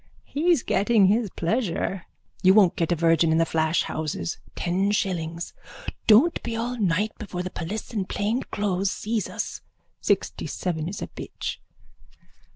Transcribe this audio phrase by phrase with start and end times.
[0.23, 2.07] _He's getting his pleasure.
[2.41, 4.39] You won't get a virgin in the flash houses.
[4.55, 5.53] Ten shillings.
[6.07, 9.61] Don't be all night before the polis in plain clothes sees us.
[10.01, 11.57] Sixtyseven is a bitch.